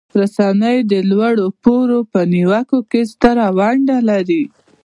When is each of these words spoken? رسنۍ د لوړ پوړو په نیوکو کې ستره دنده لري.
رسنۍ 0.19 0.77
د 0.91 0.93
لوړ 1.11 1.35
پوړو 1.61 1.99
په 2.11 2.19
نیوکو 2.33 2.79
کې 2.91 3.01
ستره 3.11 3.47
دنده 3.57 3.97
لري. 4.09 4.43